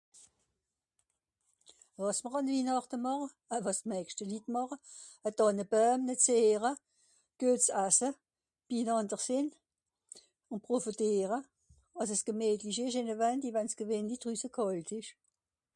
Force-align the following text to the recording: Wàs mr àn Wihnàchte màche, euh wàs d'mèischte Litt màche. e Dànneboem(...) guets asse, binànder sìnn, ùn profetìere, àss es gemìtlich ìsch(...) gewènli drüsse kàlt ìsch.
Wàs 2.01 2.19
mr 2.23 2.31
àn 2.39 2.51
Wihnàchte 2.53 2.97
màche, 3.05 3.29
euh 3.53 3.63
wàs 3.65 3.79
d'mèischte 3.81 4.23
Litt 4.31 4.47
màche. 4.55 4.75
e 5.27 5.29
Dànneboem(...) 5.37 6.01
guets 7.39 7.67
asse, 7.85 8.09
binànder 8.67 9.19
sìnn, 9.27 9.47
ùn 10.51 10.59
profetìere, 10.67 11.39
àss 11.99 12.09
es 12.15 12.21
gemìtlich 12.27 12.79
ìsch(...) 12.85 13.75
gewènli 13.81 14.15
drüsse 14.21 14.47
kàlt 14.55 14.89
ìsch. 14.99 15.11